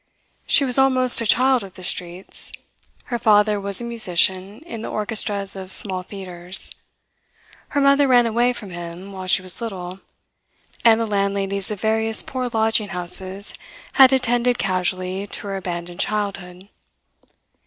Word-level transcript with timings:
She 0.47 0.65
was 0.65 0.79
almost 0.79 1.21
a 1.21 1.27
child 1.27 1.63
of 1.63 1.75
the 1.75 1.83
streets. 1.83 2.51
Her 3.13 3.19
father 3.19 3.61
was 3.61 3.79
a 3.79 3.83
musician 3.83 4.61
in 4.65 4.81
the 4.81 4.89
orchestras 4.89 5.55
of 5.55 5.71
small 5.71 6.01
theatres. 6.01 6.73
Her 7.67 7.81
mother 7.81 8.07
ran 8.07 8.25
away 8.25 8.51
from 8.51 8.71
him 8.71 9.11
while 9.11 9.27
she 9.27 9.43
was 9.43 9.61
little, 9.61 9.99
and 10.83 10.99
the 10.99 11.05
landladies 11.05 11.69
of 11.69 11.81
various 11.81 12.23
poor 12.23 12.49
lodging 12.51 12.87
houses 12.87 13.53
had 13.93 14.11
attended 14.11 14.57
casually 14.57 15.27
to 15.27 15.45
her 15.49 15.55
abandoned 15.55 15.99
childhood. 15.99 16.69